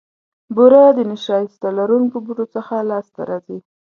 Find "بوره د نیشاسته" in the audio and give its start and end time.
0.55-1.67